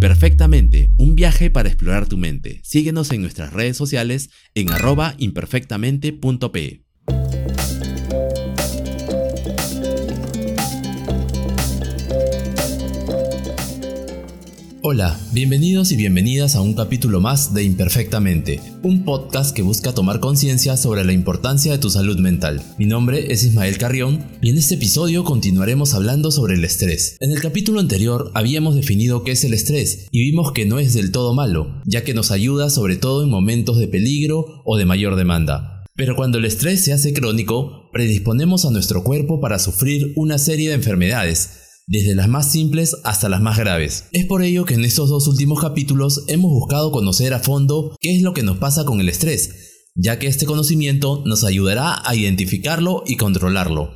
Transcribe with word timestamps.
Imperfectamente, 0.00 0.90
un 0.96 1.14
viaje 1.14 1.50
para 1.50 1.68
explorar 1.68 2.08
tu 2.08 2.16
mente. 2.16 2.62
Síguenos 2.64 3.12
en 3.12 3.20
nuestras 3.20 3.52
redes 3.52 3.76
sociales 3.76 4.30
en 4.54 4.70
arroba. 4.70 5.14
Hola, 14.92 15.20
bienvenidos 15.32 15.92
y 15.92 15.96
bienvenidas 15.96 16.56
a 16.56 16.62
un 16.62 16.74
capítulo 16.74 17.20
más 17.20 17.54
de 17.54 17.62
Imperfectamente, 17.62 18.60
un 18.82 19.04
podcast 19.04 19.54
que 19.54 19.62
busca 19.62 19.94
tomar 19.94 20.18
conciencia 20.18 20.76
sobre 20.76 21.04
la 21.04 21.12
importancia 21.12 21.70
de 21.70 21.78
tu 21.78 21.90
salud 21.90 22.18
mental. 22.18 22.60
Mi 22.76 22.86
nombre 22.86 23.32
es 23.32 23.44
Ismael 23.44 23.78
Carrión 23.78 24.26
y 24.42 24.50
en 24.50 24.58
este 24.58 24.74
episodio 24.74 25.22
continuaremos 25.22 25.94
hablando 25.94 26.32
sobre 26.32 26.54
el 26.54 26.64
estrés. 26.64 27.16
En 27.20 27.30
el 27.30 27.40
capítulo 27.40 27.78
anterior 27.78 28.32
habíamos 28.34 28.74
definido 28.74 29.22
qué 29.22 29.30
es 29.30 29.44
el 29.44 29.54
estrés 29.54 30.08
y 30.10 30.24
vimos 30.24 30.50
que 30.50 30.66
no 30.66 30.80
es 30.80 30.92
del 30.92 31.12
todo 31.12 31.34
malo, 31.34 31.80
ya 31.86 32.02
que 32.02 32.12
nos 32.12 32.32
ayuda 32.32 32.68
sobre 32.68 32.96
todo 32.96 33.22
en 33.22 33.30
momentos 33.30 33.78
de 33.78 33.86
peligro 33.86 34.60
o 34.64 34.76
de 34.76 34.86
mayor 34.86 35.14
demanda. 35.14 35.84
Pero 35.94 36.16
cuando 36.16 36.38
el 36.38 36.46
estrés 36.46 36.82
se 36.82 36.92
hace 36.92 37.12
crónico, 37.12 37.90
predisponemos 37.92 38.64
a 38.64 38.72
nuestro 38.72 39.04
cuerpo 39.04 39.40
para 39.40 39.60
sufrir 39.60 40.14
una 40.16 40.38
serie 40.38 40.70
de 40.70 40.74
enfermedades, 40.74 41.59
desde 41.90 42.14
las 42.14 42.28
más 42.28 42.50
simples 42.52 42.96
hasta 43.02 43.28
las 43.28 43.42
más 43.42 43.58
graves. 43.58 44.04
Es 44.12 44.24
por 44.24 44.44
ello 44.44 44.64
que 44.64 44.74
en 44.74 44.84
estos 44.84 45.10
dos 45.10 45.26
últimos 45.26 45.60
capítulos 45.60 46.22
hemos 46.28 46.52
buscado 46.52 46.92
conocer 46.92 47.34
a 47.34 47.40
fondo 47.40 47.96
qué 48.00 48.16
es 48.16 48.22
lo 48.22 48.32
que 48.32 48.44
nos 48.44 48.58
pasa 48.58 48.84
con 48.84 49.00
el 49.00 49.08
estrés, 49.08 49.50
ya 49.96 50.20
que 50.20 50.28
este 50.28 50.46
conocimiento 50.46 51.24
nos 51.26 51.42
ayudará 51.42 52.00
a 52.08 52.14
identificarlo 52.14 53.02
y 53.06 53.16
controlarlo. 53.16 53.90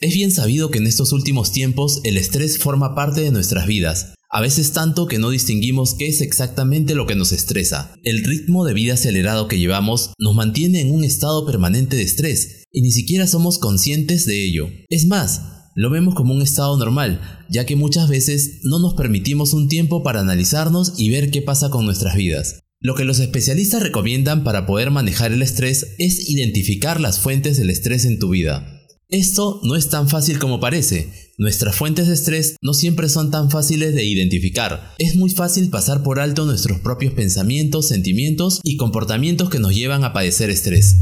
Es 0.00 0.14
bien 0.14 0.32
sabido 0.32 0.70
que 0.70 0.78
en 0.78 0.86
estos 0.86 1.12
últimos 1.12 1.52
tiempos 1.52 2.00
el 2.04 2.16
estrés 2.16 2.58
forma 2.58 2.94
parte 2.94 3.20
de 3.20 3.30
nuestras 3.30 3.66
vidas, 3.66 4.14
a 4.30 4.40
veces 4.40 4.72
tanto 4.72 5.06
que 5.06 5.18
no 5.18 5.28
distinguimos 5.28 5.94
qué 5.94 6.08
es 6.08 6.22
exactamente 6.22 6.94
lo 6.94 7.06
que 7.06 7.14
nos 7.14 7.32
estresa. 7.32 7.94
El 8.04 8.24
ritmo 8.24 8.64
de 8.64 8.72
vida 8.72 8.94
acelerado 8.94 9.48
que 9.48 9.58
llevamos 9.58 10.12
nos 10.18 10.34
mantiene 10.34 10.80
en 10.80 10.92
un 10.92 11.04
estado 11.04 11.44
permanente 11.44 11.96
de 11.96 12.02
estrés 12.04 12.64
y 12.72 12.80
ni 12.80 12.90
siquiera 12.90 13.26
somos 13.26 13.58
conscientes 13.58 14.24
de 14.24 14.44
ello. 14.44 14.68
Es 14.88 15.06
más, 15.06 15.42
lo 15.74 15.90
vemos 15.90 16.14
como 16.14 16.34
un 16.34 16.42
estado 16.42 16.76
normal, 16.76 17.20
ya 17.50 17.66
que 17.66 17.76
muchas 17.76 18.08
veces 18.08 18.60
no 18.62 18.78
nos 18.78 18.94
permitimos 18.94 19.52
un 19.52 19.68
tiempo 19.68 20.02
para 20.02 20.20
analizarnos 20.20 20.94
y 20.96 21.10
ver 21.10 21.30
qué 21.30 21.42
pasa 21.42 21.70
con 21.70 21.84
nuestras 21.84 22.16
vidas. 22.16 22.60
Lo 22.80 22.94
que 22.94 23.04
los 23.04 23.18
especialistas 23.18 23.82
recomiendan 23.82 24.44
para 24.44 24.66
poder 24.66 24.90
manejar 24.90 25.32
el 25.32 25.42
estrés 25.42 25.94
es 25.98 26.28
identificar 26.28 27.00
las 27.00 27.18
fuentes 27.18 27.56
del 27.56 27.70
estrés 27.70 28.04
en 28.04 28.18
tu 28.18 28.28
vida. 28.28 28.82
Esto 29.08 29.60
no 29.64 29.76
es 29.76 29.88
tan 29.88 30.08
fácil 30.08 30.38
como 30.38 30.60
parece. 30.60 31.12
Nuestras 31.38 31.74
fuentes 31.76 32.08
de 32.08 32.14
estrés 32.14 32.56
no 32.62 32.74
siempre 32.74 33.08
son 33.08 33.30
tan 33.30 33.50
fáciles 33.50 33.94
de 33.94 34.04
identificar. 34.04 34.92
Es 34.98 35.16
muy 35.16 35.30
fácil 35.30 35.70
pasar 35.70 36.02
por 36.02 36.20
alto 36.20 36.44
nuestros 36.44 36.80
propios 36.80 37.12
pensamientos, 37.14 37.88
sentimientos 37.88 38.60
y 38.62 38.76
comportamientos 38.76 39.50
que 39.50 39.58
nos 39.58 39.74
llevan 39.74 40.04
a 40.04 40.12
padecer 40.12 40.50
estrés. 40.50 40.96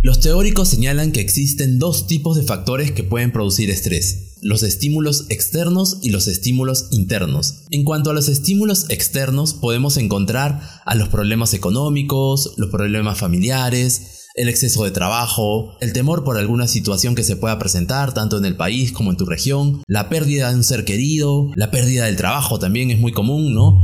Los 0.00 0.20
teóricos 0.20 0.68
señalan 0.68 1.10
que 1.10 1.20
existen 1.20 1.80
dos 1.80 2.06
tipos 2.06 2.36
de 2.36 2.44
factores 2.44 2.92
que 2.92 3.02
pueden 3.02 3.32
producir 3.32 3.68
estrés, 3.68 4.36
los 4.42 4.62
estímulos 4.62 5.26
externos 5.28 5.98
y 6.02 6.10
los 6.10 6.28
estímulos 6.28 6.86
internos. 6.92 7.64
En 7.70 7.82
cuanto 7.82 8.10
a 8.10 8.14
los 8.14 8.28
estímulos 8.28 8.88
externos, 8.90 9.54
podemos 9.54 9.96
encontrar 9.96 10.60
a 10.86 10.94
los 10.94 11.08
problemas 11.08 11.52
económicos, 11.52 12.54
los 12.58 12.70
problemas 12.70 13.18
familiares, 13.18 14.28
el 14.36 14.48
exceso 14.48 14.84
de 14.84 14.92
trabajo, 14.92 15.76
el 15.80 15.92
temor 15.92 16.22
por 16.22 16.38
alguna 16.38 16.68
situación 16.68 17.16
que 17.16 17.24
se 17.24 17.34
pueda 17.34 17.58
presentar 17.58 18.14
tanto 18.14 18.38
en 18.38 18.44
el 18.44 18.56
país 18.56 18.92
como 18.92 19.10
en 19.10 19.16
tu 19.16 19.26
región, 19.26 19.82
la 19.88 20.08
pérdida 20.08 20.50
de 20.50 20.54
un 20.54 20.64
ser 20.64 20.84
querido, 20.84 21.50
la 21.56 21.72
pérdida 21.72 22.04
del 22.04 22.14
trabajo 22.14 22.60
también 22.60 22.92
es 22.92 23.00
muy 23.00 23.10
común, 23.10 23.52
¿no? 23.52 23.82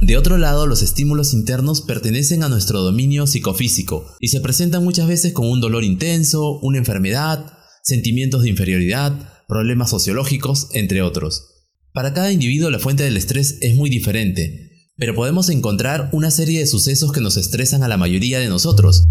De 0.00 0.16
otro 0.16 0.38
lado, 0.38 0.66
los 0.66 0.82
estímulos 0.82 1.34
internos 1.34 1.82
pertenecen 1.82 2.42
a 2.42 2.48
nuestro 2.48 2.80
dominio 2.80 3.26
psicofísico 3.26 4.06
y 4.18 4.28
se 4.28 4.40
presentan 4.40 4.82
muchas 4.82 5.06
veces 5.06 5.34
con 5.34 5.46
un 5.46 5.60
dolor 5.60 5.84
intenso, 5.84 6.58
una 6.60 6.78
enfermedad, 6.78 7.52
sentimientos 7.82 8.42
de 8.42 8.48
inferioridad, 8.48 9.44
problemas 9.46 9.90
sociológicos, 9.90 10.68
entre 10.72 11.02
otros. 11.02 11.66
Para 11.92 12.14
cada 12.14 12.32
individuo 12.32 12.70
la 12.70 12.78
fuente 12.78 13.02
del 13.02 13.18
estrés 13.18 13.58
es 13.60 13.76
muy 13.76 13.90
diferente, 13.90 14.70
pero 14.96 15.14
podemos 15.14 15.50
encontrar 15.50 16.08
una 16.12 16.30
serie 16.30 16.60
de 16.60 16.66
sucesos 16.66 17.12
que 17.12 17.20
nos 17.20 17.36
estresan 17.36 17.82
a 17.82 17.88
la 17.88 17.98
mayoría 17.98 18.40
de 18.40 18.48
nosotros. 18.48 19.04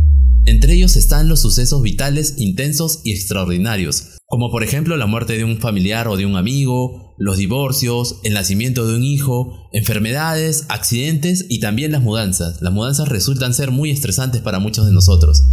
Entre 0.49 0.73
ellos 0.73 0.95
están 0.95 1.29
los 1.29 1.41
sucesos 1.41 1.83
vitales 1.83 2.33
intensos 2.37 3.01
y 3.03 3.11
extraordinarios, 3.11 4.17
como 4.25 4.49
por 4.49 4.63
ejemplo 4.63 4.97
la 4.97 5.05
muerte 5.05 5.37
de 5.37 5.43
un 5.43 5.59
familiar 5.59 6.07
o 6.07 6.17
de 6.17 6.25
un 6.25 6.35
amigo, 6.35 7.13
los 7.19 7.37
divorcios, 7.37 8.15
el 8.23 8.33
nacimiento 8.33 8.87
de 8.87 8.95
un 8.95 9.03
hijo, 9.03 9.69
enfermedades, 9.73 10.65
accidentes 10.69 11.45
y 11.49 11.59
también 11.59 11.91
las 11.91 12.01
mudanzas. 12.01 12.63
Las 12.63 12.73
mudanzas 12.73 13.09
resultan 13.09 13.53
ser 13.53 13.69
muy 13.69 13.91
estresantes 13.91 14.41
para 14.41 14.57
muchos 14.57 14.87
de 14.87 14.91
nosotros. 14.91 15.43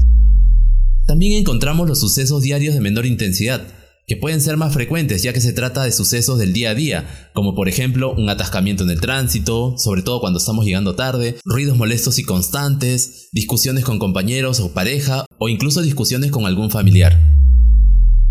También 1.07 1.35
encontramos 1.35 1.87
los 1.87 2.01
sucesos 2.01 2.41
diarios 2.41 2.73
de 2.73 2.81
menor 2.81 3.05
intensidad, 3.05 3.67
que 4.07 4.17
pueden 4.17 4.41
ser 4.41 4.57
más 4.57 4.73
frecuentes 4.73 5.23
ya 5.23 5.33
que 5.33 5.41
se 5.41 5.53
trata 5.53 5.83
de 5.83 5.91
sucesos 5.91 6.39
del 6.39 6.53
día 6.53 6.71
a 6.71 6.75
día, 6.75 7.31
como 7.35 7.55
por 7.55 7.69
ejemplo 7.69 8.15
un 8.15 8.31
atascamiento 8.31 8.85
en 8.85 8.91
el 8.91 9.01
tránsito, 9.01 9.75
sobre 9.79 10.03
todo 10.03 10.21
cuando 10.21 10.39
estamos 10.39 10.65
llegando 10.65 10.95
tarde, 10.95 11.37
ruidos 11.45 11.77
molestos 11.77 12.19
y 12.21 12.23
constantes, 12.23 13.29
discusiones 13.33 13.85
con 13.85 13.99
compañeros 13.99 14.61
o 14.61 14.73
pareja, 14.73 15.27
o 15.39 15.49
incluso 15.49 15.83
discusiones 15.83 16.31
con 16.31 16.47
algún 16.47 16.71
familiar. 16.71 17.37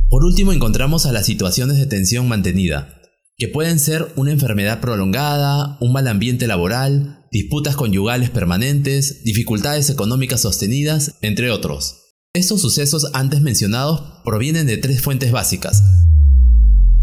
Por 0.07 0.23
último 0.23 0.53
encontramos 0.53 1.05
a 1.05 1.11
las 1.11 1.25
situaciones 1.25 1.77
de 1.77 1.87
tensión 1.87 2.27
mantenida, 2.29 3.01
que 3.37 3.49
pueden 3.49 3.79
ser 3.79 4.13
una 4.15 4.31
enfermedad 4.31 4.79
prolongada, 4.79 5.77
un 5.81 5.91
mal 5.91 6.07
ambiente 6.07 6.47
laboral, 6.47 7.25
disputas 7.31 7.75
conyugales 7.75 8.29
permanentes, 8.29 9.25
dificultades 9.25 9.89
económicas 9.89 10.39
sostenidas, 10.39 11.15
entre 11.21 11.51
otros. 11.51 12.13
Estos 12.33 12.61
sucesos 12.61 13.07
antes 13.13 13.41
mencionados 13.41 14.14
provienen 14.25 14.67
de 14.67 14.77
tres 14.77 15.01
fuentes 15.01 15.31
básicas, 15.31 15.83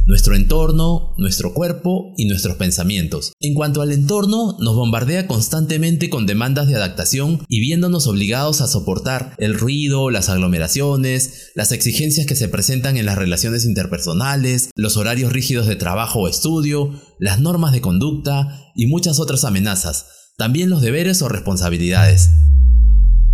nuestro 0.05 0.35
entorno, 0.35 1.15
nuestro 1.17 1.55
cuerpo 1.55 2.13
y 2.17 2.27
nuestros 2.27 2.57
pensamientos. 2.57 3.33
En 3.41 3.55
cuanto 3.55 3.83
al 3.83 3.93
entorno, 3.93 4.57
nos 4.59 4.75
bombardea 4.75 5.27
constantemente 5.27 6.11
con 6.11 6.27
demandas 6.27 6.67
de 6.67 6.75
adaptación 6.75 7.45
y 7.49 7.61
viéndonos 7.61 8.07
obligados 8.07 8.61
a 8.61 8.67
soportar 8.67 9.35
el 9.39 9.55
ruido, 9.55 10.11
las 10.11 10.29
aglomeraciones, 10.29 11.53
las 11.55 11.73
exigencias 11.73 12.27
que 12.27 12.37
se 12.37 12.49
presentan 12.49 12.97
en 12.97 13.07
las 13.07 13.17
relaciones 13.17 13.65
interpersonales, 13.65 14.71
los 14.75 14.97
horarios 14.97 15.33
rígidos 15.33 15.67
de 15.67 15.77
trabajo 15.77 16.21
o 16.21 16.29
estudio, 16.29 17.01
las 17.19 17.41
normas 17.41 17.73
de 17.73 17.81
conducta 17.81 18.71
y 18.75 18.87
muchas 18.87 19.21
otras 19.21 19.45
amenazas, 19.45 20.07
también 20.37 20.69
los 20.69 20.83
deberes 20.83 21.23
o 21.23 21.29
responsabilidades. 21.29 22.31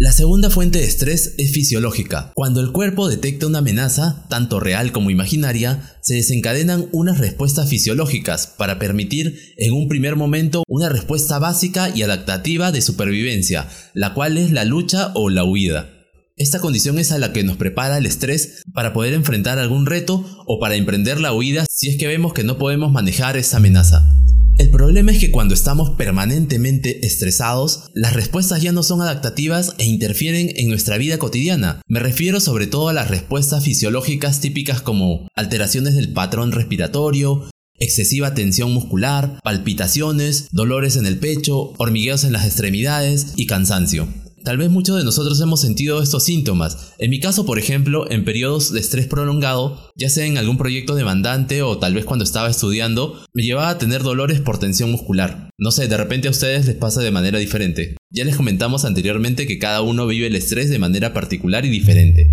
La 0.01 0.13
segunda 0.13 0.49
fuente 0.49 0.79
de 0.79 0.85
estrés 0.85 1.35
es 1.39 1.51
fisiológica. 1.51 2.31
Cuando 2.37 2.61
el 2.61 2.71
cuerpo 2.71 3.09
detecta 3.09 3.49
una 3.49 3.59
amenaza, 3.59 4.25
tanto 4.29 4.61
real 4.61 4.93
como 4.93 5.11
imaginaria, 5.11 5.93
se 6.03 6.15
desencadenan 6.15 6.87
unas 6.93 7.19
respuestas 7.19 7.69
fisiológicas 7.69 8.47
para 8.47 8.79
permitir 8.79 9.41
en 9.57 9.73
un 9.73 9.89
primer 9.89 10.15
momento 10.15 10.63
una 10.69 10.89
respuesta 10.89 11.41
básica 11.41 11.91
y 11.93 12.03
adaptativa 12.03 12.71
de 12.71 12.81
supervivencia, 12.81 13.67
la 13.93 14.15
cual 14.15 14.39
es 14.39 14.53
la 14.53 14.65
lucha 14.65 15.11
o 15.17 15.31
la 15.31 15.43
huida. 15.43 15.91
Esta 16.37 16.61
condición 16.61 17.01
es 17.01 17.11
a 17.11 17.19
la 17.19 17.33
que 17.33 17.43
nos 17.43 17.57
prepara 17.57 17.99
el 17.99 18.07
estrés 18.07 18.63
para 18.73 18.93
poder 18.93 19.15
enfrentar 19.15 19.59
algún 19.59 19.85
reto 19.85 20.25
o 20.47 20.61
para 20.61 20.77
emprender 20.77 21.19
la 21.19 21.33
huida 21.33 21.67
si 21.69 21.89
es 21.89 21.97
que 21.99 22.07
vemos 22.07 22.33
que 22.33 22.45
no 22.45 22.57
podemos 22.57 22.93
manejar 22.93 23.37
esa 23.37 23.57
amenaza. 23.57 24.09
El 24.59 24.71
problema 24.71 25.13
es 25.13 25.21
que 25.21 25.31
cuando 25.31 25.55
estamos 25.55 25.91
permanentemente 25.91 27.07
estresados, 27.07 27.91
las 27.95 28.15
respuestas 28.15 28.61
ya 28.61 28.73
no 28.73 28.83
son 28.83 29.01
adaptativas 29.01 29.75
e 29.79 29.85
interfieren 29.85 30.51
en 30.57 30.69
nuestra 30.69 30.99
vida 30.99 31.17
cotidiana. 31.19 31.81
Me 31.87 32.01
refiero 32.01 32.41
sobre 32.41 32.67
todo 32.67 32.89
a 32.89 32.93
las 32.93 33.09
respuestas 33.09 33.65
fisiológicas 33.65 34.41
típicas 34.41 34.83
como 34.83 35.29
alteraciones 35.37 35.95
del 35.95 36.13
patrón 36.13 36.51
respiratorio, 36.51 37.49
excesiva 37.79 38.35
tensión 38.35 38.73
muscular, 38.75 39.39
palpitaciones, 39.45 40.49
dolores 40.51 40.97
en 40.97 41.07
el 41.07 41.19
pecho, 41.19 41.73
hormigueos 41.79 42.25
en 42.25 42.33
las 42.33 42.45
extremidades 42.45 43.35
y 43.37 43.47
cansancio. 43.47 44.09
Tal 44.49 44.57
vez 44.57 44.71
muchos 44.71 44.97
de 44.97 45.05
nosotros 45.05 45.39
hemos 45.43 45.61
sentido 45.61 46.03
estos 46.03 46.25
síntomas. 46.25 46.95
En 46.97 47.11
mi 47.11 47.21
caso, 47.21 47.45
por 47.45 47.59
ejemplo, 47.59 48.11
en 48.11 48.25
periodos 48.25 48.73
de 48.73 48.81
estrés 48.81 49.07
prolongado, 49.07 49.93
ya 49.95 50.09
sea 50.09 50.25
en 50.25 50.39
algún 50.39 50.57
proyecto 50.57 50.95
demandante 50.95 51.61
o 51.61 51.77
tal 51.77 51.93
vez 51.93 52.07
cuando 52.07 52.25
estaba 52.25 52.49
estudiando, 52.49 53.23
me 53.35 53.43
llevaba 53.43 53.69
a 53.69 53.77
tener 53.77 54.03
dolores 54.03 54.41
por 54.41 54.59
tensión 54.59 54.91
muscular. 54.91 55.51
No 55.59 55.71
sé, 55.71 55.87
de 55.87 55.99
repente 55.99 56.29
a 56.29 56.31
ustedes 56.31 56.65
les 56.65 56.77
pasa 56.77 57.03
de 57.03 57.11
manera 57.11 57.39
diferente. 57.39 57.99
Ya 58.11 58.25
les 58.25 58.37
comentamos 58.37 58.87
anteriormente 58.87 59.47
que 59.47 59.59
cada 59.59 59.83
uno 59.83 60.07
vive 60.07 60.29
el 60.29 60.35
estrés 60.35 60.71
de 60.71 60.79
manera 60.79 61.13
particular 61.13 61.67
y 61.67 61.69
diferente. 61.69 62.33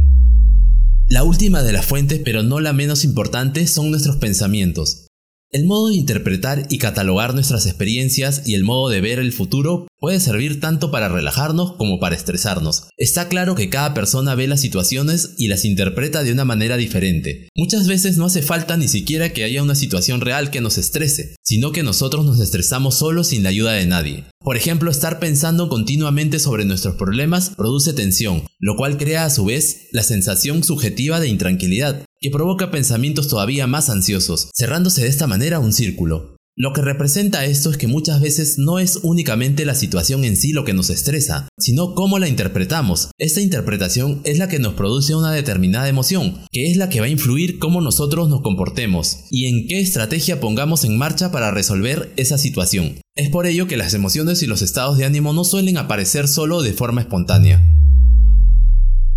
La 1.10 1.24
última 1.24 1.64
de 1.64 1.74
las 1.74 1.86
fuentes, 1.86 2.22
pero 2.24 2.44
no 2.44 2.62
la 2.62 2.72
menos 2.72 3.04
importante, 3.04 3.68
son 3.68 3.92
nuestros 3.92 4.16
pensamientos. 4.16 5.05
El 5.52 5.66
modo 5.66 5.90
de 5.90 5.96
interpretar 5.96 6.68
y 6.70 6.80
catalogar 6.80 7.34
nuestras 7.34 7.66
experiencias 7.66 8.44
y 8.46 8.56
el 8.56 8.64
modo 8.64 8.90
de 8.90 9.00
ver 9.00 9.20
el 9.20 9.32
futuro 9.32 9.88
puede 10.00 10.20
servir 10.20 10.60
tanto 10.60 10.92
para 10.92 11.08
relajarnos 11.08 11.74
como 11.78 12.00
para 12.00 12.16
estresarnos. 12.16 12.90
Está 12.98 13.30
claro 13.30 13.56
que 13.56 13.70
cada 13.70 13.94
persona 13.94 14.36
ve 14.36 14.48
las 14.48 14.62
situaciones 14.62 15.36
y 15.38 15.48
las 15.48 15.64
interpreta 15.64 16.24
de 16.24 16.32
una 16.32 16.46
manera 16.46 16.78
diferente. 16.78 17.50
Muchas 17.56 17.88
veces 17.88 18.18
no 18.18 18.26
hace 18.26 18.42
falta 18.42 18.76
ni 18.76 18.88
siquiera 18.88 19.34
que 19.34 19.44
haya 19.44 19.64
una 19.64 19.76
situación 19.76 20.22
real 20.22 20.52
que 20.52 20.62
nos 20.62 20.78
estrese, 20.78 21.36
sino 21.42 21.72
que 21.72 21.84
nosotros 21.84 22.26
nos 22.26 22.40
estresamos 22.40 22.96
solos 22.96 23.28
sin 23.28 23.44
la 23.44 23.50
ayuda 23.50 23.74
de 23.74 23.86
nadie. 23.86 24.26
Por 24.42 24.58
ejemplo, 24.58 24.92
estar 24.92 25.20
pensando 25.20 25.70
continuamente 25.70 26.38
sobre 26.40 26.66
nuestros 26.66 26.96
problemas 26.96 27.52
produce 27.56 27.94
tensión, 27.94 28.44
lo 28.60 28.76
cual 28.76 28.98
crea 28.98 29.26
a 29.26 29.30
su 29.30 29.46
vez 29.46 29.88
la 29.92 30.04
sensación 30.04 30.64
subjetiva 30.64 31.20
de 31.20 31.30
intranquilidad, 31.30 32.04
que 32.26 32.32
provoca 32.32 32.72
pensamientos 32.72 33.28
todavía 33.28 33.68
más 33.68 33.88
ansiosos, 33.88 34.50
cerrándose 34.58 35.04
de 35.04 35.10
esta 35.10 35.28
manera 35.28 35.60
un 35.60 35.72
círculo. 35.72 36.36
Lo 36.58 36.74
que 36.74 36.82
representa 36.82 37.46
esto 37.46 37.70
es 37.70 37.78
que 37.78 37.86
muchas 37.86 38.20
veces 38.20 38.56
no 38.58 38.80
es 38.80 39.02
únicamente 39.04 39.64
la 39.64 39.76
situación 39.76 40.26
en 40.26 40.36
sí 40.36 40.52
lo 40.52 40.66
que 40.66 40.74
nos 40.74 40.90
estresa, 40.90 41.48
sino 41.60 41.94
cómo 41.94 42.18
la 42.18 42.28
interpretamos. 42.28 43.10
Esta 43.20 43.42
interpretación 43.42 44.22
es 44.24 44.40
la 44.40 44.48
que 44.48 44.58
nos 44.58 44.74
produce 44.74 45.14
una 45.14 45.34
determinada 45.34 45.88
emoción, 45.88 46.40
que 46.52 46.72
es 46.72 46.78
la 46.78 46.90
que 46.90 47.00
va 47.00 47.06
a 47.06 47.10
influir 47.10 47.60
cómo 47.60 47.80
nosotros 47.80 48.28
nos 48.28 48.42
comportemos 48.42 49.20
y 49.30 49.46
en 49.46 49.68
qué 49.68 49.80
estrategia 49.80 50.40
pongamos 50.40 50.84
en 50.84 50.98
marcha 50.98 51.32
para 51.32 51.52
resolver 51.52 52.12
esa 52.18 52.40
situación. 52.40 52.96
Es 53.16 53.30
por 53.30 53.46
ello 53.46 53.68
que 53.68 53.78
las 53.78 53.94
emociones 53.94 54.42
y 54.42 54.48
los 54.48 54.64
estados 54.64 54.98
de 54.98 55.06
ánimo 55.06 55.32
no 55.32 55.44
suelen 55.44 55.78
aparecer 55.78 56.28
solo 56.28 56.64
de 56.64 56.74
forma 56.74 57.02
espontánea. 57.02 57.75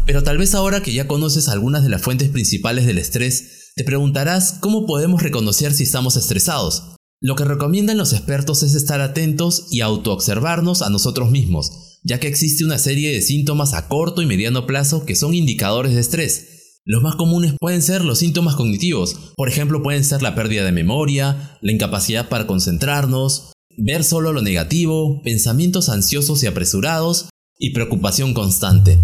Pero 0.08 0.22
tal 0.22 0.38
vez 0.38 0.54
ahora 0.54 0.82
que 0.82 0.94
ya 0.94 1.06
conoces 1.06 1.48
algunas 1.48 1.82
de 1.82 1.90
las 1.90 2.00
fuentes 2.00 2.30
principales 2.30 2.86
del 2.86 2.96
estrés, 2.96 3.72
te 3.76 3.84
preguntarás 3.84 4.54
cómo 4.58 4.86
podemos 4.86 5.22
reconocer 5.22 5.74
si 5.74 5.82
estamos 5.82 6.16
estresados. 6.16 6.94
Lo 7.20 7.36
que 7.36 7.44
recomiendan 7.44 7.98
los 7.98 8.14
expertos 8.14 8.62
es 8.62 8.74
estar 8.74 9.02
atentos 9.02 9.66
y 9.70 9.82
autoobservarnos 9.82 10.80
a 10.80 10.88
nosotros 10.88 11.30
mismos, 11.30 11.98
ya 12.04 12.18
que 12.20 12.26
existe 12.26 12.64
una 12.64 12.78
serie 12.78 13.12
de 13.12 13.20
síntomas 13.20 13.74
a 13.74 13.86
corto 13.88 14.22
y 14.22 14.26
mediano 14.26 14.66
plazo 14.66 15.04
que 15.04 15.14
son 15.14 15.34
indicadores 15.34 15.92
de 15.94 16.00
estrés. 16.00 16.78
Los 16.86 17.02
más 17.02 17.16
comunes 17.16 17.52
pueden 17.60 17.82
ser 17.82 18.02
los 18.02 18.20
síntomas 18.20 18.54
cognitivos, 18.54 19.14
por 19.36 19.50
ejemplo 19.50 19.82
pueden 19.82 20.04
ser 20.04 20.22
la 20.22 20.34
pérdida 20.34 20.64
de 20.64 20.72
memoria, 20.72 21.58
la 21.60 21.72
incapacidad 21.72 22.30
para 22.30 22.46
concentrarnos, 22.46 23.52
ver 23.76 24.04
solo 24.04 24.32
lo 24.32 24.40
negativo, 24.40 25.20
pensamientos 25.22 25.90
ansiosos 25.90 26.42
y 26.42 26.46
apresurados 26.46 27.28
y 27.58 27.74
preocupación 27.74 28.32
constante. 28.32 28.98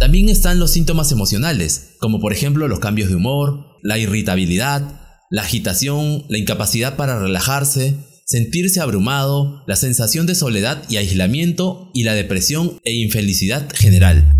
También 0.00 0.30
están 0.30 0.58
los 0.58 0.70
síntomas 0.70 1.12
emocionales, 1.12 1.96
como 1.98 2.20
por 2.20 2.32
ejemplo 2.32 2.66
los 2.68 2.78
cambios 2.78 3.10
de 3.10 3.16
humor, 3.16 3.66
la 3.82 3.98
irritabilidad, 3.98 4.98
la 5.30 5.42
agitación, 5.42 6.24
la 6.30 6.38
incapacidad 6.38 6.96
para 6.96 7.20
relajarse, 7.20 7.98
sentirse 8.24 8.80
abrumado, 8.80 9.62
la 9.66 9.76
sensación 9.76 10.26
de 10.26 10.34
soledad 10.34 10.82
y 10.88 10.96
aislamiento 10.96 11.90
y 11.92 12.04
la 12.04 12.14
depresión 12.14 12.78
e 12.82 12.94
infelicidad 12.94 13.68
general. 13.74 14.32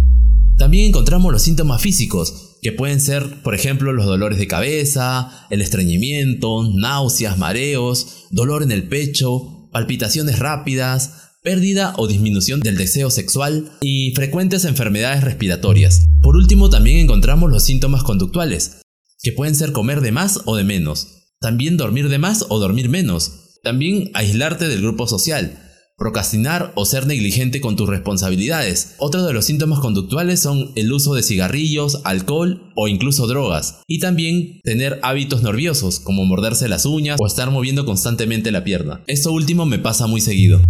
También 0.56 0.86
encontramos 0.86 1.30
los 1.30 1.42
síntomas 1.42 1.82
físicos, 1.82 2.56
que 2.62 2.72
pueden 2.72 2.98
ser, 2.98 3.42
por 3.42 3.54
ejemplo, 3.54 3.92
los 3.92 4.06
dolores 4.06 4.38
de 4.38 4.46
cabeza, 4.46 5.46
el 5.50 5.60
estreñimiento, 5.60 6.70
náuseas, 6.74 7.36
mareos, 7.36 8.28
dolor 8.30 8.62
en 8.62 8.72
el 8.72 8.88
pecho, 8.88 9.68
palpitaciones 9.72 10.38
rápidas, 10.38 11.29
pérdida 11.42 11.94
o 11.96 12.06
disminución 12.06 12.60
del 12.60 12.76
deseo 12.76 13.10
sexual 13.10 13.72
y 13.80 14.12
frecuentes 14.14 14.64
enfermedades 14.64 15.24
respiratorias. 15.24 16.06
Por 16.20 16.36
último, 16.36 16.68
también 16.68 16.98
encontramos 16.98 17.50
los 17.50 17.64
síntomas 17.64 18.02
conductuales, 18.02 18.82
que 19.22 19.32
pueden 19.32 19.54
ser 19.54 19.72
comer 19.72 20.00
de 20.02 20.12
más 20.12 20.40
o 20.44 20.56
de 20.56 20.64
menos, 20.64 21.34
también 21.40 21.76
dormir 21.76 22.08
de 22.08 22.18
más 22.18 22.44
o 22.48 22.58
dormir 22.58 22.88
menos, 22.88 23.58
también 23.62 24.10
aislarte 24.14 24.68
del 24.68 24.82
grupo 24.82 25.06
social, 25.06 25.58
procrastinar 25.96 26.72
o 26.76 26.84
ser 26.86 27.06
negligente 27.06 27.60
con 27.60 27.76
tus 27.76 27.88
responsabilidades. 27.88 28.94
Otros 28.98 29.26
de 29.26 29.34
los 29.34 29.44
síntomas 29.44 29.80
conductuales 29.80 30.40
son 30.40 30.72
el 30.74 30.92
uso 30.92 31.14
de 31.14 31.22
cigarrillos, 31.22 32.00
alcohol 32.04 32.72
o 32.74 32.88
incluso 32.88 33.26
drogas. 33.26 33.80
Y 33.86 33.98
también 33.98 34.60
tener 34.62 34.98
hábitos 35.02 35.42
nerviosos, 35.42 36.00
como 36.00 36.24
morderse 36.24 36.68
las 36.68 36.86
uñas 36.86 37.18
o 37.20 37.26
estar 37.26 37.50
moviendo 37.50 37.84
constantemente 37.84 38.50
la 38.50 38.64
pierna. 38.64 39.04
Esto 39.06 39.30
último 39.32 39.66
me 39.66 39.78
pasa 39.78 40.06
muy 40.06 40.22
seguido. 40.22 40.62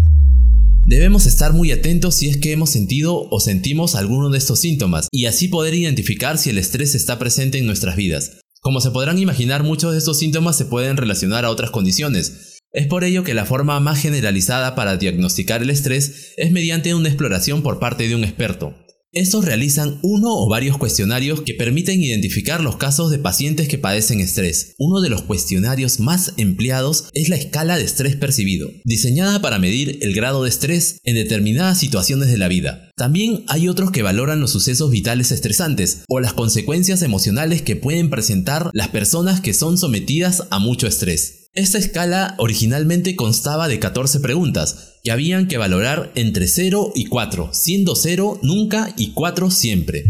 Debemos 0.90 1.26
estar 1.26 1.52
muy 1.52 1.70
atentos 1.70 2.16
si 2.16 2.28
es 2.28 2.37
que 2.38 2.50
hemos 2.50 2.70
sentido 2.70 3.28
o 3.31 3.38
sentimos 3.38 3.94
alguno 3.94 4.28
de 4.28 4.38
estos 4.38 4.58
síntomas 4.58 5.06
y 5.12 5.26
así 5.26 5.46
poder 5.46 5.72
identificar 5.72 6.37
si 6.37 6.50
el 6.50 6.58
estrés 6.58 6.96
está 6.96 7.16
presente 7.16 7.58
en 7.58 7.66
nuestras 7.66 7.94
vidas. 7.94 8.40
Como 8.60 8.81
se 8.81 8.90
podrán 8.90 9.16
imaginar, 9.16 9.62
muchos 9.62 9.92
de 9.92 9.98
estos 9.98 10.19
síntomas 10.19 10.58
se 10.58 10.64
pueden 10.64 10.96
relacionar 10.96 11.44
a 11.44 11.50
otras 11.50 11.70
condiciones. 11.70 12.58
Es 12.72 12.88
por 12.88 13.04
ello 13.04 13.22
que 13.22 13.34
la 13.34 13.44
forma 13.44 13.78
más 13.78 14.02
generalizada 14.02 14.75
para 14.75 14.96
diagnosticar 14.96 15.62
el 15.62 15.70
estrés 15.70 16.32
es 16.37 16.50
mediante 16.50 16.92
una 16.92 17.08
exploración 17.08 17.62
por 17.62 17.78
parte 17.78 18.08
de 18.08 18.16
un 18.16 18.25
experto. 18.25 18.75
Estos 19.12 19.45
realizan 19.45 19.99
uno 20.03 20.29
o 20.31 20.49
varios 20.49 20.79
cuestionarios 20.79 21.41
que 21.41 21.55
permiten 21.55 22.01
identificar 22.01 22.61
los 22.61 22.77
casos 22.77 23.11
de 23.11 23.19
pacientes 23.19 23.67
que 23.67 23.77
padecen 23.77 24.21
estrés. 24.21 24.77
Uno 24.79 25.01
de 25.01 25.11
los 25.11 25.23
cuestionarios 25.23 25.99
más 25.99 26.35
empleados 26.37 27.07
es 27.12 27.29
la 27.29 27.35
escala 27.35 27.77
de 27.77 27.83
estrés 27.83 28.15
percibido, 28.15 28.71
diseñada 28.85 29.43
para 29.43 29.59
medir 29.59 29.99
el 30.03 30.15
grado 30.15 30.45
de 30.45 30.49
estrés 30.49 31.01
en 31.03 31.17
determinadas 31.17 31.81
situaciones 31.81 32.29
de 32.29 32.39
la 32.39 32.47
vida. 32.47 32.93
También 32.97 33.43
hay 33.49 33.69
otros 33.69 33.91
que 33.91 34.03
valoran 34.03 34.39
los 34.39 34.53
sucesos 34.53 34.93
vitales 34.93 35.33
estresantes 35.33 36.03
o 36.09 36.21
las 36.21 36.35
consecuencias 36.35 37.03
emocionales 37.03 37.62
que 37.62 37.75
pueden 37.75 38.11
presentar 38.11 38.71
las 38.73 38.89
personas 38.89 39.41
que 39.41 39.55
son 39.55 39.77
sometidas 39.77 40.45
a 40.51 40.61
mucho 40.61 40.87
estrés. 40.87 41.39
Esta 41.52 41.79
escala 41.79 42.37
originalmente 42.38 43.17
constaba 43.17 43.67
de 43.67 43.81
14 43.81 44.20
preguntas, 44.20 45.00
que 45.02 45.11
habían 45.11 45.49
que 45.49 45.58
valorar 45.58 46.12
entre 46.14 46.47
0 46.47 46.93
y 46.94 47.06
4, 47.06 47.50
siendo 47.52 47.97
0 47.97 48.38
nunca 48.44 48.94
y 48.97 49.14
4 49.14 49.50
siempre. 49.50 50.05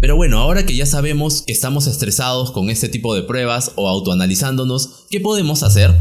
Pero 0.00 0.16
bueno, 0.16 0.40
ahora 0.40 0.66
que 0.66 0.74
ya 0.74 0.86
sabemos 0.86 1.42
que 1.42 1.52
estamos 1.52 1.86
estresados 1.86 2.50
con 2.50 2.68
este 2.68 2.88
tipo 2.88 3.14
de 3.14 3.22
pruebas 3.22 3.70
o 3.76 3.88
autoanalizándonos, 3.88 5.06
¿qué 5.08 5.20
podemos 5.20 5.62
hacer? 5.62 5.96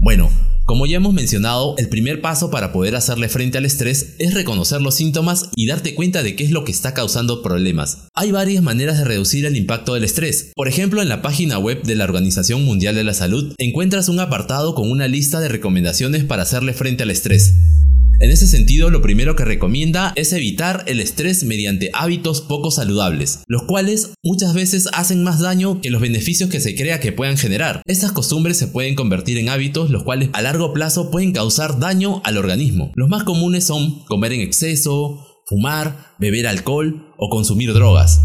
Bueno, 0.00 0.28
como 0.68 0.84
ya 0.84 0.98
hemos 0.98 1.14
mencionado, 1.14 1.74
el 1.78 1.88
primer 1.88 2.20
paso 2.20 2.50
para 2.50 2.72
poder 2.72 2.94
hacerle 2.94 3.30
frente 3.30 3.56
al 3.56 3.64
estrés 3.64 4.16
es 4.18 4.34
reconocer 4.34 4.82
los 4.82 4.96
síntomas 4.96 5.48
y 5.56 5.66
darte 5.66 5.94
cuenta 5.94 6.22
de 6.22 6.36
qué 6.36 6.44
es 6.44 6.50
lo 6.50 6.64
que 6.64 6.72
está 6.72 6.92
causando 6.92 7.40
problemas. 7.40 8.08
Hay 8.12 8.32
varias 8.32 8.62
maneras 8.62 8.98
de 8.98 9.04
reducir 9.04 9.46
el 9.46 9.56
impacto 9.56 9.94
del 9.94 10.04
estrés. 10.04 10.52
Por 10.54 10.68
ejemplo, 10.68 11.00
en 11.00 11.08
la 11.08 11.22
página 11.22 11.58
web 11.58 11.84
de 11.84 11.94
la 11.94 12.04
Organización 12.04 12.66
Mundial 12.66 12.94
de 12.94 13.04
la 13.04 13.14
Salud 13.14 13.54
encuentras 13.56 14.10
un 14.10 14.20
apartado 14.20 14.74
con 14.74 14.90
una 14.90 15.08
lista 15.08 15.40
de 15.40 15.48
recomendaciones 15.48 16.24
para 16.24 16.42
hacerle 16.42 16.74
frente 16.74 17.02
al 17.02 17.12
estrés. 17.12 17.54
En 18.20 18.32
ese 18.32 18.48
sentido, 18.48 18.90
lo 18.90 19.00
primero 19.00 19.36
que 19.36 19.44
recomienda 19.44 20.12
es 20.16 20.32
evitar 20.32 20.82
el 20.88 20.98
estrés 20.98 21.44
mediante 21.44 21.90
hábitos 21.94 22.40
poco 22.40 22.72
saludables, 22.72 23.44
los 23.46 23.62
cuales 23.62 24.10
muchas 24.24 24.54
veces 24.54 24.88
hacen 24.92 25.22
más 25.22 25.38
daño 25.38 25.80
que 25.80 25.90
los 25.90 26.00
beneficios 26.00 26.50
que 26.50 26.58
se 26.58 26.74
crea 26.74 26.98
que 26.98 27.12
puedan 27.12 27.36
generar. 27.36 27.80
Estas 27.86 28.10
costumbres 28.10 28.56
se 28.56 28.66
pueden 28.66 28.96
convertir 28.96 29.38
en 29.38 29.48
hábitos 29.48 29.90
los 29.90 30.02
cuales 30.02 30.30
a 30.32 30.42
largo 30.42 30.72
plazo 30.72 31.12
pueden 31.12 31.32
causar 31.32 31.78
daño 31.78 32.20
al 32.24 32.38
organismo. 32.38 32.90
Los 32.96 33.08
más 33.08 33.22
comunes 33.22 33.62
son 33.62 34.04
comer 34.06 34.32
en 34.32 34.40
exceso, 34.40 35.24
fumar, 35.46 36.16
beber 36.18 36.48
alcohol 36.48 37.14
o 37.18 37.28
consumir 37.30 37.72
drogas. 37.72 38.20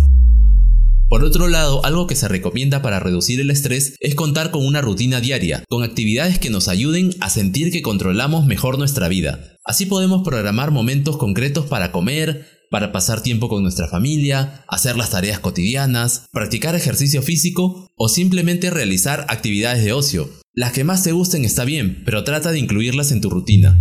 Por 1.14 1.24
otro 1.24 1.48
lado, 1.48 1.86
algo 1.86 2.08
que 2.08 2.16
se 2.16 2.28
recomienda 2.28 2.82
para 2.82 3.00
reducir 3.00 3.40
el 3.40 3.52
estrés 3.52 3.94
es 4.00 4.16
contar 4.16 4.50
con 4.50 4.66
una 4.66 4.82
rutina 4.82 5.22
diaria, 5.22 5.64
con 5.70 5.84
actividades 5.84 6.40
que 6.40 6.50
nos 6.50 6.68
ayuden 6.68 7.12
a 7.20 7.30
sentir 7.30 7.72
que 7.72 7.84
controlamos 7.84 8.48
mejor 8.48 8.80
nuestra 8.80 9.10
vida. 9.10 9.60
Así 9.64 9.86
podemos 9.86 10.24
programar 10.24 10.72
momentos 10.72 11.18
concretos 11.18 11.68
para 11.68 11.92
comer, 11.92 12.48
para 12.72 12.92
pasar 12.92 13.22
tiempo 13.22 13.48
con 13.48 13.62
nuestra 13.62 13.88
familia, 13.88 14.66
hacer 14.68 14.98
las 14.98 15.12
tareas 15.12 15.38
cotidianas, 15.38 16.26
practicar 16.32 16.74
ejercicio 16.74 17.22
físico 17.22 17.92
o 17.96 18.10
simplemente 18.10 18.72
realizar 18.72 19.28
actividades 19.30 19.84
de 19.84 19.94
ocio. 19.94 20.32
Las 20.56 20.72
que 20.72 20.84
más 20.84 21.04
te 21.04 21.12
gusten 21.12 21.46
está 21.46 21.64
bien, 21.64 22.02
pero 22.06 22.24
trata 22.24 22.52
de 22.52 22.58
incluirlas 22.58 23.12
en 23.12 23.22
tu 23.22 23.30
rutina. 23.30 23.80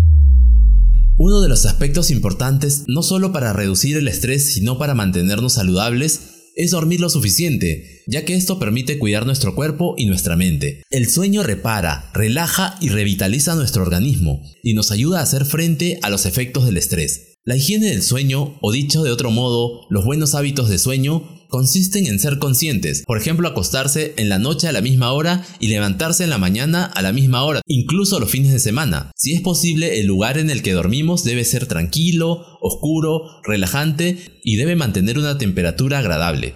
Uno 1.17 1.41
de 1.41 1.49
los 1.49 1.65
aspectos 1.65 2.11
importantes, 2.11 2.85
no 2.89 3.03
solo 3.03 3.33
para 3.33 3.55
reducir 3.55 3.97
el 3.97 4.09
estrés, 4.09 4.53
sino 4.53 4.77
para 4.77 4.95
mantenernos 4.95 5.55
saludables, 5.55 6.32
es 6.57 6.71
dormir 6.71 7.01
lo 7.01 7.09
suficiente, 7.11 8.03
ya 8.07 8.25
que 8.25 8.35
esto 8.35 8.59
permite 8.59 8.99
cuidar 8.99 9.27
nuestro 9.27 9.55
cuerpo 9.55 9.95
y 9.97 10.07
nuestra 10.07 10.37
mente. 10.37 10.83
El 10.91 11.09
sueño 11.09 11.43
repara, 11.43 12.11
relaja 12.15 12.77
y 12.81 12.89
revitaliza 12.89 13.55
nuestro 13.55 13.83
organismo 13.83 14.43
y 14.63 14.75
nos 14.75 14.91
ayuda 14.91 15.21
a 15.21 15.23
hacer 15.23 15.45
frente 15.45 15.99
a 16.03 16.11
los 16.11 16.27
efectos 16.27 16.65
del 16.65 16.77
estrés. 16.77 17.39
La 17.45 17.57
higiene 17.57 17.87
del 17.87 18.03
sueño, 18.03 18.59
o 18.61 18.71
dicho 18.71 19.03
de 19.03 19.11
otro 19.11 19.33
modo, 19.33 19.81
los 19.91 20.05
buenos 20.05 20.37
hábitos 20.37 20.69
de 20.69 20.79
sueño, 20.79 21.42
consisten 21.53 22.07
en 22.07 22.19
ser 22.19 22.39
conscientes, 22.39 23.05
por 23.07 23.19
ejemplo 23.19 23.47
acostarse 23.47 24.15
en 24.17 24.31
la 24.31 24.39
noche 24.39 24.69
a 24.69 24.73
la 24.73 24.81
misma 24.81 25.13
hora 25.13 25.47
y 25.61 25.69
levantarse 25.69 26.25
en 26.25 26.31
la 26.31 26.39
mañana 26.39 26.87
a 26.87 27.03
la 27.03 27.13
misma 27.13 27.45
hora, 27.45 27.61
incluso 27.67 28.19
los 28.19 28.31
fines 28.31 28.53
de 28.53 28.59
semana. 28.59 29.13
Si 29.15 29.35
es 29.35 29.43
posible, 29.43 30.01
el 30.01 30.07
lugar 30.07 30.39
en 30.39 30.49
el 30.49 30.63
que 30.63 30.73
dormimos 30.73 31.25
debe 31.25 31.45
ser 31.45 31.67
tranquilo, 31.67 32.59
oscuro, 32.63 33.43
relajante 33.45 34.41
y 34.43 34.57
debe 34.57 34.77
mantener 34.77 35.19
una 35.19 35.37
temperatura 35.37 35.99
agradable. 35.99 36.55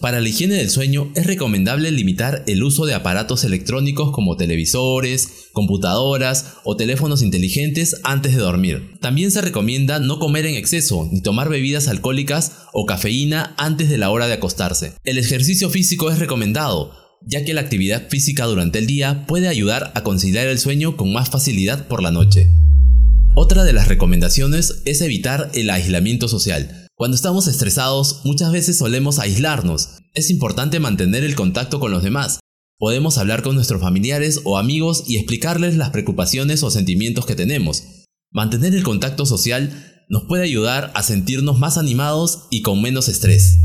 Para 0.00 0.20
la 0.20 0.28
higiene 0.28 0.56
del 0.56 0.70
sueño 0.70 1.10
es 1.14 1.26
recomendable 1.26 1.90
limitar 1.90 2.44
el 2.46 2.62
uso 2.62 2.84
de 2.84 2.94
aparatos 2.94 3.44
electrónicos 3.44 4.12
como 4.12 4.36
televisores, 4.36 5.48
computadoras 5.52 6.54
o 6.64 6.76
teléfonos 6.76 7.22
inteligentes 7.22 7.96
antes 8.04 8.36
de 8.36 8.42
dormir. 8.42 8.98
También 9.00 9.30
se 9.30 9.40
recomienda 9.40 9.98
no 9.98 10.18
comer 10.18 10.46
en 10.46 10.54
exceso 10.54 11.08
ni 11.10 11.22
tomar 11.22 11.48
bebidas 11.48 11.88
alcohólicas 11.88 12.52
o 12.72 12.84
cafeína 12.84 13.54
antes 13.56 13.88
de 13.88 13.98
la 13.98 14.10
hora 14.10 14.26
de 14.26 14.34
acostarse. 14.34 14.92
El 15.04 15.18
ejercicio 15.18 15.70
físico 15.70 16.10
es 16.10 16.18
recomendado, 16.18 16.92
ya 17.26 17.44
que 17.44 17.54
la 17.54 17.62
actividad 17.62 18.08
física 18.10 18.44
durante 18.44 18.78
el 18.78 18.86
día 18.86 19.24
puede 19.26 19.48
ayudar 19.48 19.92
a 19.94 20.02
conciliar 20.02 20.46
el 20.46 20.58
sueño 20.58 20.96
con 20.96 21.12
más 21.12 21.30
facilidad 21.30 21.88
por 21.88 22.02
la 22.02 22.10
noche. 22.10 22.50
Otra 23.34 23.64
de 23.64 23.72
las 23.72 23.88
recomendaciones 23.88 24.82
es 24.84 25.00
evitar 25.00 25.50
el 25.54 25.70
aislamiento 25.70 26.28
social. 26.28 26.85
Cuando 26.98 27.14
estamos 27.14 27.46
estresados, 27.46 28.22
muchas 28.24 28.50
veces 28.52 28.78
solemos 28.78 29.18
aislarnos. 29.18 29.98
Es 30.14 30.30
importante 30.30 30.80
mantener 30.80 31.24
el 31.24 31.34
contacto 31.34 31.78
con 31.78 31.90
los 31.90 32.02
demás. 32.02 32.40
Podemos 32.78 33.18
hablar 33.18 33.42
con 33.42 33.54
nuestros 33.54 33.82
familiares 33.82 34.40
o 34.44 34.56
amigos 34.56 35.04
y 35.06 35.16
explicarles 35.16 35.76
las 35.76 35.90
preocupaciones 35.90 36.62
o 36.62 36.70
sentimientos 36.70 37.26
que 37.26 37.34
tenemos. 37.34 37.84
Mantener 38.32 38.74
el 38.74 38.82
contacto 38.82 39.26
social 39.26 40.06
nos 40.08 40.24
puede 40.24 40.44
ayudar 40.44 40.90
a 40.94 41.02
sentirnos 41.02 41.58
más 41.58 41.76
animados 41.76 42.46
y 42.50 42.62
con 42.62 42.80
menos 42.80 43.08
estrés. 43.08 43.58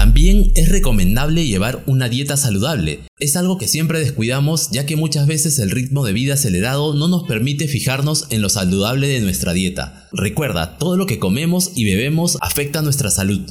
También 0.00 0.50
es 0.54 0.70
recomendable 0.70 1.46
llevar 1.46 1.84
una 1.86 2.08
dieta 2.08 2.38
saludable. 2.38 3.00
Es 3.18 3.36
algo 3.36 3.58
que 3.58 3.68
siempre 3.68 3.98
descuidamos 3.98 4.70
ya 4.70 4.86
que 4.86 4.96
muchas 4.96 5.26
veces 5.26 5.58
el 5.58 5.70
ritmo 5.70 6.06
de 6.06 6.14
vida 6.14 6.32
acelerado 6.32 6.94
no 6.94 7.06
nos 7.06 7.24
permite 7.24 7.68
fijarnos 7.68 8.26
en 8.30 8.40
lo 8.40 8.48
saludable 8.48 9.08
de 9.08 9.20
nuestra 9.20 9.52
dieta. 9.52 10.08
Recuerda, 10.10 10.78
todo 10.78 10.96
lo 10.96 11.04
que 11.04 11.18
comemos 11.18 11.72
y 11.74 11.84
bebemos 11.84 12.38
afecta 12.40 12.80
nuestra 12.80 13.10
salud. 13.10 13.42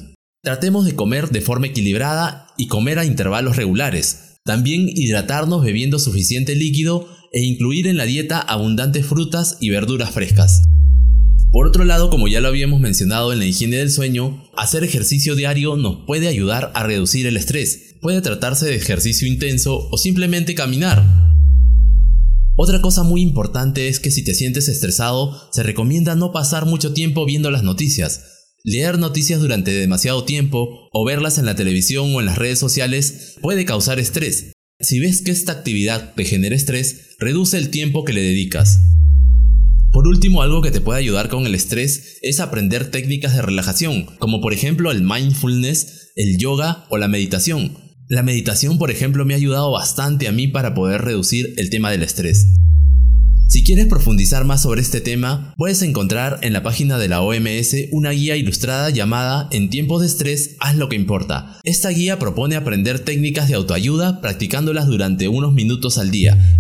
Tratemos 0.41 0.85
de 0.85 0.95
comer 0.95 1.29
de 1.29 1.41
forma 1.41 1.67
equilibrada 1.67 2.47
y 2.57 2.65
comer 2.65 2.97
a 2.97 3.05
intervalos 3.05 3.55
regulares. 3.55 4.37
También 4.43 4.89
hidratarnos 4.89 5.63
bebiendo 5.63 5.99
suficiente 5.99 6.55
líquido 6.55 7.07
e 7.31 7.41
incluir 7.41 7.85
en 7.85 7.97
la 7.97 8.05
dieta 8.05 8.39
abundantes 8.39 9.05
frutas 9.05 9.57
y 9.59 9.69
verduras 9.69 10.09
frescas. 10.09 10.63
Por 11.51 11.65
otro 11.65 11.83
lado, 11.83 12.11
como 12.11 12.27
ya 12.27 12.41
lo 12.41 12.47
habíamos 12.47 12.79
mencionado 12.79 13.33
en 13.33 13.39
la 13.39 13.45
higiene 13.45 13.77
del 13.77 13.91
sueño, 13.91 14.43
hacer 14.55 14.83
ejercicio 14.83 15.35
diario 15.35 15.77
nos 15.77 16.05
puede 16.05 16.27
ayudar 16.27 16.71
a 16.75 16.83
reducir 16.83 17.25
el 17.25 17.37
estrés. 17.37 17.95
Puede 18.01 18.21
tratarse 18.21 18.67
de 18.67 18.75
ejercicio 18.75 19.27
intenso 19.27 19.89
o 19.89 19.97
simplemente 19.97 20.53
caminar. 20.53 21.33
Otra 22.55 22.81
cosa 22.81 23.01
muy 23.01 23.21
importante 23.21 23.87
es 23.87 23.99
que 23.99 24.11
si 24.11 24.23
te 24.23 24.35
sientes 24.35 24.67
estresado, 24.67 25.49
se 25.51 25.63
recomienda 25.63 26.13
no 26.13 26.31
pasar 26.31 26.67
mucho 26.67 26.93
tiempo 26.93 27.25
viendo 27.25 27.49
las 27.49 27.63
noticias. 27.63 28.25
Leer 28.63 28.99
noticias 28.99 29.39
durante 29.39 29.71
demasiado 29.71 30.25
tiempo 30.25 30.87
o 30.91 31.05
verlas 31.05 31.39
en 31.39 31.45
la 31.45 31.55
televisión 31.55 32.13
o 32.13 32.19
en 32.19 32.27
las 32.27 32.37
redes 32.37 32.59
sociales 32.59 33.37
puede 33.41 33.65
causar 33.65 33.99
estrés. 33.99 34.51
Si 34.79 34.99
ves 34.99 35.23
que 35.23 35.31
esta 35.31 35.53
actividad 35.53 36.13
te 36.13 36.25
genera 36.25 36.55
estrés, 36.55 37.15
reduce 37.17 37.57
el 37.57 37.69
tiempo 37.69 38.05
que 38.05 38.13
le 38.13 38.21
dedicas. 38.21 38.79
Por 39.91 40.07
último, 40.07 40.43
algo 40.43 40.61
que 40.61 40.71
te 40.71 40.81
puede 40.81 40.99
ayudar 40.99 41.29
con 41.29 41.47
el 41.47 41.55
estrés 41.55 42.19
es 42.21 42.39
aprender 42.39 42.91
técnicas 42.91 43.35
de 43.35 43.41
relajación, 43.41 44.05
como 44.19 44.39
por 44.39 44.53
ejemplo 44.53 44.91
el 44.91 45.01
mindfulness, 45.01 46.11
el 46.15 46.37
yoga 46.37 46.85
o 46.89 46.97
la 46.97 47.07
meditación. 47.07 47.73
La 48.07 48.21
meditación, 48.21 48.77
por 48.77 48.91
ejemplo, 48.91 49.25
me 49.25 49.33
ha 49.33 49.37
ayudado 49.37 49.71
bastante 49.71 50.27
a 50.27 50.31
mí 50.31 50.47
para 50.47 50.75
poder 50.75 51.01
reducir 51.01 51.53
el 51.57 51.69
tema 51.71 51.89
del 51.89 52.03
estrés. 52.03 52.55
Si 53.47 53.63
quieres 53.63 53.87
profundizar 53.87 54.45
más 54.45 54.61
sobre 54.61 54.81
este 54.81 55.01
tema, 55.01 55.55
puedes 55.57 55.81
encontrar 55.81 56.37
en 56.43 56.53
la 56.53 56.61
página 56.61 56.99
de 56.99 57.07
la 57.07 57.21
OMS 57.21 57.75
una 57.91 58.11
guía 58.11 58.35
ilustrada 58.35 58.91
llamada 58.91 59.47
En 59.51 59.71
tiempos 59.71 60.01
de 60.01 60.07
estrés, 60.07 60.55
haz 60.59 60.75
lo 60.77 60.87
que 60.87 60.95
importa. 60.95 61.59
Esta 61.63 61.89
guía 61.89 62.19
propone 62.19 62.55
aprender 62.55 62.99
técnicas 62.99 63.47
de 63.47 63.55
autoayuda 63.55 64.21
practicándolas 64.21 64.85
durante 64.85 65.27
unos 65.27 65.53
minutos 65.53 65.97
al 65.97 66.11
día 66.11 66.58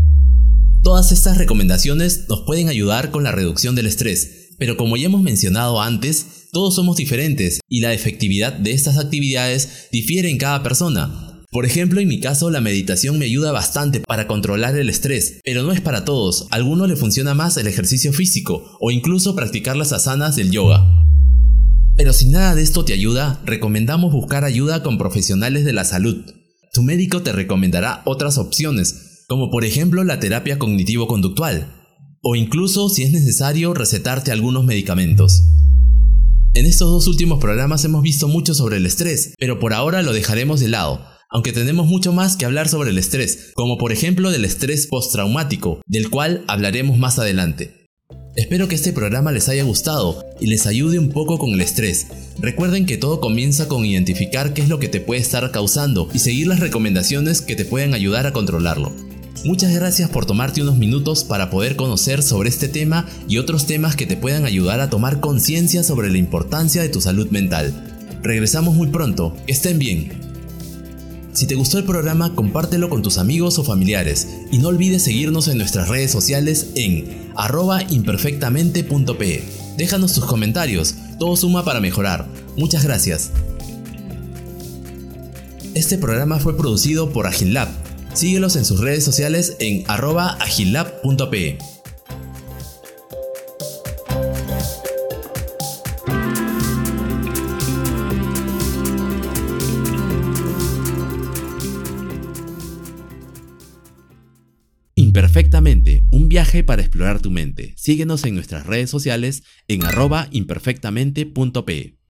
Todas 0.81 1.11
estas 1.11 1.37
recomendaciones 1.37 2.25
nos 2.29 2.41
pueden 2.41 2.69
ayudar 2.69 3.11
con 3.11 3.23
la 3.23 3.33
reducción 3.33 3.75
del 3.75 3.85
estrés, 3.85 4.55
pero 4.57 4.77
como 4.77 4.95
ya 4.95 5.07
hemos 5.07 5.21
mencionado 5.21 5.81
antes, 5.81 6.47
todos 6.53 6.73
somos 6.73 6.95
diferentes 6.95 7.59
y 7.67 7.81
la 7.81 7.93
efectividad 7.93 8.53
de 8.53 8.71
estas 8.71 8.97
actividades 8.97 9.89
difiere 9.91 10.29
en 10.29 10.37
cada 10.37 10.63
persona. 10.63 11.43
Por 11.51 11.65
ejemplo, 11.65 11.99
en 11.99 12.07
mi 12.07 12.21
caso 12.21 12.49
la 12.49 12.61
meditación 12.61 13.19
me 13.19 13.25
ayuda 13.25 13.51
bastante 13.51 13.99
para 13.99 14.25
controlar 14.25 14.77
el 14.77 14.89
estrés, 14.89 15.41
pero 15.43 15.63
no 15.63 15.73
es 15.73 15.81
para 15.81 16.05
todos, 16.05 16.47
a 16.49 16.55
algunos 16.55 16.87
le 16.87 16.95
funciona 16.95 17.33
más 17.33 17.57
el 17.57 17.67
ejercicio 17.67 18.13
físico 18.13 18.77
o 18.79 18.89
incluso 18.89 19.35
practicar 19.35 19.75
las 19.75 19.91
asanas 19.91 20.37
del 20.37 20.51
yoga. 20.51 21.03
Pero 21.97 22.13
si 22.13 22.27
nada 22.27 22.55
de 22.55 22.61
esto 22.61 22.85
te 22.85 22.93
ayuda, 22.93 23.41
recomendamos 23.45 24.13
buscar 24.13 24.45
ayuda 24.45 24.81
con 24.81 24.97
profesionales 24.97 25.65
de 25.65 25.73
la 25.73 25.83
salud. 25.83 26.23
Tu 26.71 26.83
médico 26.83 27.21
te 27.21 27.33
recomendará 27.33 28.01
otras 28.05 28.37
opciones, 28.37 29.08
como 29.29 29.51
por 29.51 29.63
ejemplo 29.63 30.03
la 30.03 30.19
terapia 30.19 30.57
cognitivo-conductual, 30.57 31.71
o 32.23 32.35
incluso 32.35 32.89
si 32.89 33.03
es 33.03 33.11
necesario 33.11 33.75
recetarte 33.75 34.31
algunos 34.31 34.65
medicamentos. 34.65 35.43
En 36.55 36.65
estos 36.65 36.89
dos 36.89 37.07
últimos 37.07 37.39
programas 37.39 37.85
hemos 37.85 38.01
visto 38.01 38.27
mucho 38.27 38.55
sobre 38.55 38.77
el 38.77 38.87
estrés, 38.87 39.35
pero 39.37 39.59
por 39.59 39.73
ahora 39.73 40.01
lo 40.01 40.13
dejaremos 40.13 40.59
de 40.59 40.69
lado, 40.69 41.05
aunque 41.29 41.53
tenemos 41.53 41.85
mucho 41.85 42.11
más 42.11 42.37
que 42.37 42.45
hablar 42.45 42.67
sobre 42.69 42.89
el 42.89 42.97
estrés, 42.97 43.51
como 43.53 43.77
por 43.77 43.91
ejemplo 43.91 44.31
del 44.31 44.45
estrés 44.45 44.87
postraumático, 44.87 45.79
del 45.85 46.09
cual 46.09 46.43
hablaremos 46.47 46.97
más 46.97 47.19
adelante. 47.19 47.87
Espero 48.35 48.67
que 48.67 48.75
este 48.75 48.93
programa 48.93 49.31
les 49.31 49.47
haya 49.47 49.63
gustado 49.63 50.25
y 50.39 50.47
les 50.47 50.65
ayude 50.65 50.97
un 50.97 51.09
poco 51.09 51.37
con 51.37 51.51
el 51.51 51.61
estrés. 51.61 52.07
Recuerden 52.39 52.87
que 52.87 52.97
todo 52.97 53.19
comienza 53.21 53.67
con 53.67 53.85
identificar 53.85 54.53
qué 54.55 54.63
es 54.63 54.69
lo 54.69 54.79
que 54.79 54.87
te 54.87 55.01
puede 55.01 55.21
estar 55.21 55.51
causando 55.51 56.09
y 56.13 56.19
seguir 56.19 56.47
las 56.47 56.59
recomendaciones 56.59 57.41
que 57.41 57.55
te 57.55 57.65
pueden 57.65 57.93
ayudar 57.93 58.25
a 58.25 58.33
controlarlo. 58.33 58.91
Muchas 59.45 59.73
gracias 59.73 60.09
por 60.09 60.25
tomarte 60.25 60.61
unos 60.61 60.77
minutos 60.77 61.23
para 61.23 61.49
poder 61.49 61.77
conocer 61.77 62.21
sobre 62.23 62.49
este 62.49 62.67
tema 62.67 63.05
y 63.29 63.37
otros 63.37 63.65
temas 63.65 63.95
que 63.95 64.05
te 64.05 64.17
puedan 64.17 64.43
ayudar 64.43 64.81
a 64.81 64.89
tomar 64.89 65.21
conciencia 65.21 65.81
sobre 65.81 66.11
la 66.11 66.17
importancia 66.17 66.81
de 66.81 66.89
tu 66.89 66.99
salud 66.99 67.29
mental. 67.29 67.73
Regresamos 68.21 68.75
muy 68.75 68.87
pronto, 68.87 69.33
estén 69.47 69.79
bien. 69.79 70.11
Si 71.31 71.47
te 71.47 71.55
gustó 71.55 71.77
el 71.77 71.85
programa, 71.85 72.35
compártelo 72.35 72.89
con 72.89 73.01
tus 73.01 73.17
amigos 73.17 73.59
o 73.59 73.63
familiares 73.63 74.27
y 74.51 74.57
no 74.57 74.67
olvides 74.67 75.03
seguirnos 75.03 75.47
en 75.47 75.57
nuestras 75.57 75.87
redes 75.87 76.11
sociales 76.11 76.71
en 76.75 77.31
arroba 77.37 77.81
imperfectamente.pe. 77.83 79.43
Déjanos 79.77 80.13
tus 80.13 80.25
comentarios, 80.25 80.95
todo 81.17 81.37
suma 81.37 81.63
para 81.63 81.79
mejorar. 81.79 82.27
Muchas 82.57 82.83
gracias. 82.83 83.31
Este 85.75 85.97
programa 85.97 86.39
fue 86.39 86.57
producido 86.57 87.13
por 87.13 87.25
Agilab 87.25 87.69
Síguelos 88.13 88.55
en 88.55 88.65
sus 88.65 88.79
redes 88.79 89.03
sociales 89.03 89.55
en 89.59 89.83
arroba 89.87 90.33
agilab.pe. 90.39 91.57
Imperfectamente, 104.95 106.03
un 106.11 106.29
viaje 106.29 106.63
para 106.63 106.81
explorar 106.81 107.21
tu 107.21 107.31
mente. 107.31 107.73
Síguenos 107.77 108.25
en 108.25 108.35
nuestras 108.35 108.65
redes 108.65 108.89
sociales 108.89 109.43
en 109.67 109.85
arroba 109.85 110.27
imperfectamente.pe. 110.31 111.99